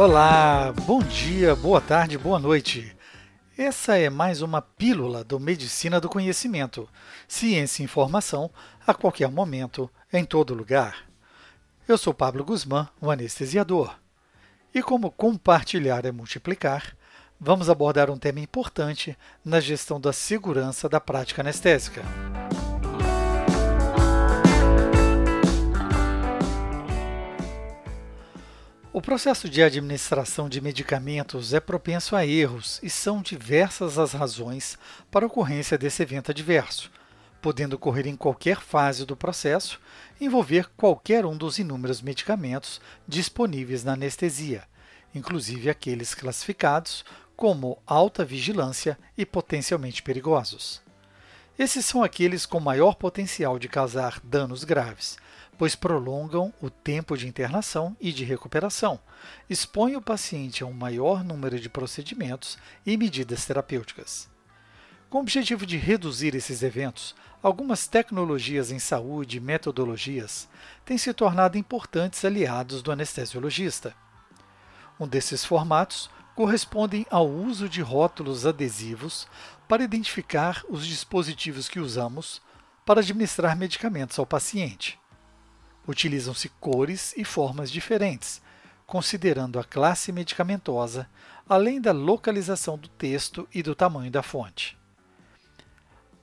Olá, 0.00 0.72
bom 0.86 1.00
dia, 1.00 1.54
boa 1.54 1.78
tarde, 1.78 2.16
boa 2.16 2.38
noite. 2.38 2.96
Essa 3.54 3.98
é 3.98 4.08
mais 4.08 4.40
uma 4.40 4.62
pílula 4.62 5.22
do 5.22 5.38
Medicina 5.38 6.00
do 6.00 6.08
Conhecimento. 6.08 6.88
Ciência 7.28 7.82
e 7.82 7.84
informação 7.84 8.50
a 8.86 8.94
qualquer 8.94 9.30
momento, 9.30 9.90
em 10.10 10.24
todo 10.24 10.54
lugar. 10.54 11.04
Eu 11.86 11.98
sou 11.98 12.14
Pablo 12.14 12.42
Guzmán, 12.42 12.88
o 12.98 13.10
anestesiador. 13.10 13.94
E 14.74 14.82
como 14.82 15.10
compartilhar 15.10 16.06
é 16.06 16.10
multiplicar, 16.10 16.96
vamos 17.38 17.68
abordar 17.68 18.08
um 18.08 18.16
tema 18.16 18.40
importante 18.40 19.14
na 19.44 19.60
gestão 19.60 20.00
da 20.00 20.14
segurança 20.14 20.88
da 20.88 20.98
prática 20.98 21.42
anestésica. 21.42 22.02
O 29.00 29.02
processo 29.02 29.48
de 29.48 29.62
administração 29.62 30.46
de 30.46 30.60
medicamentos 30.60 31.54
é 31.54 31.58
propenso 31.58 32.14
a 32.14 32.26
erros 32.26 32.78
e 32.82 32.90
são 32.90 33.22
diversas 33.22 33.98
as 33.98 34.12
razões 34.12 34.76
para 35.10 35.24
a 35.24 35.26
ocorrência 35.26 35.78
desse 35.78 36.02
evento 36.02 36.30
adverso, 36.30 36.92
podendo 37.40 37.76
ocorrer 37.76 38.06
em 38.06 38.14
qualquer 38.14 38.60
fase 38.60 39.06
do 39.06 39.16
processo, 39.16 39.80
envolver 40.20 40.68
qualquer 40.76 41.24
um 41.24 41.34
dos 41.34 41.58
inúmeros 41.58 42.02
medicamentos 42.02 42.78
disponíveis 43.08 43.82
na 43.82 43.94
anestesia, 43.94 44.64
inclusive 45.14 45.70
aqueles 45.70 46.14
classificados 46.14 47.02
como 47.34 47.78
alta 47.86 48.22
vigilância 48.22 48.98
e 49.16 49.24
potencialmente 49.24 50.02
perigosos. 50.02 50.82
Esses 51.58 51.84
são 51.84 52.02
aqueles 52.02 52.46
com 52.46 52.58
maior 52.58 52.94
potencial 52.94 53.58
de 53.58 53.68
causar 53.68 54.18
danos 54.24 54.64
graves, 54.64 55.18
pois 55.58 55.74
prolongam 55.74 56.54
o 56.60 56.70
tempo 56.70 57.16
de 57.18 57.28
internação 57.28 57.94
e 58.00 58.12
de 58.12 58.24
recuperação, 58.24 58.98
expõem 59.48 59.94
o 59.94 60.00
paciente 60.00 60.62
a 60.62 60.66
um 60.66 60.72
maior 60.72 61.22
número 61.22 61.60
de 61.60 61.68
procedimentos 61.68 62.56
e 62.86 62.96
medidas 62.96 63.44
terapêuticas. 63.44 64.26
Com 65.10 65.18
o 65.18 65.20
objetivo 65.20 65.66
de 65.66 65.76
reduzir 65.76 66.34
esses 66.34 66.62
eventos, 66.62 67.14
algumas 67.42 67.86
tecnologias 67.86 68.70
em 68.70 68.78
saúde 68.78 69.36
e 69.36 69.40
metodologias 69.40 70.48
têm 70.84 70.96
se 70.96 71.12
tornado 71.12 71.58
importantes 71.58 72.24
aliados 72.24 72.80
do 72.80 72.92
anestesiologista. 72.92 73.94
Um 74.98 75.08
desses 75.08 75.44
formatos 75.44 76.08
correspondem 76.40 77.04
ao 77.10 77.28
uso 77.28 77.68
de 77.68 77.82
rótulos 77.82 78.46
adesivos 78.46 79.28
para 79.68 79.84
identificar 79.84 80.64
os 80.70 80.86
dispositivos 80.86 81.68
que 81.68 81.78
usamos 81.78 82.40
para 82.82 83.00
administrar 83.00 83.54
medicamentos 83.54 84.18
ao 84.18 84.24
paciente. 84.24 84.98
Utilizam-se 85.86 86.48
cores 86.58 87.12
e 87.14 87.26
formas 87.26 87.70
diferentes, 87.70 88.40
considerando 88.86 89.58
a 89.58 89.64
classe 89.64 90.12
medicamentosa, 90.12 91.06
além 91.46 91.78
da 91.78 91.92
localização 91.92 92.78
do 92.78 92.88
texto 92.88 93.46
e 93.52 93.62
do 93.62 93.74
tamanho 93.74 94.10
da 94.10 94.22
fonte. 94.22 94.79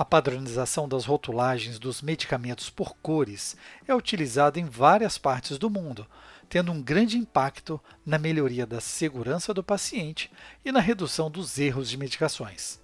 A 0.00 0.04
padronização 0.06 0.88
das 0.88 1.04
rotulagens 1.04 1.78
dos 1.78 2.00
medicamentos 2.00 2.70
por 2.70 2.96
cores 3.02 3.54
é 3.86 3.94
utilizada 3.94 4.58
em 4.58 4.64
várias 4.64 5.18
partes 5.18 5.58
do 5.58 5.68
mundo, 5.68 6.06
tendo 6.48 6.72
um 6.72 6.80
grande 6.80 7.18
impacto 7.18 7.78
na 8.06 8.16
melhoria 8.16 8.66
da 8.66 8.80
segurança 8.80 9.52
do 9.52 9.62
paciente 9.62 10.32
e 10.64 10.72
na 10.72 10.80
redução 10.80 11.30
dos 11.30 11.58
erros 11.58 11.90
de 11.90 11.98
medicações. 11.98 12.80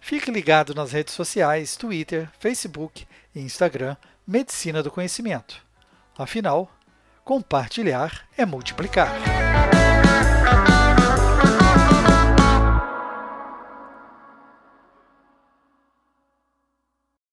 Fique 0.00 0.30
ligado 0.30 0.74
nas 0.74 0.92
redes 0.92 1.14
sociais 1.14 1.76
Twitter, 1.76 2.30
Facebook 2.38 3.06
e 3.34 3.40
Instagram 3.40 3.96
Medicina 4.26 4.82
do 4.82 4.90
Conhecimento. 4.90 5.62
Afinal, 6.16 6.70
compartilhar 7.24 8.26
é 8.36 8.46
multiplicar. 8.46 9.12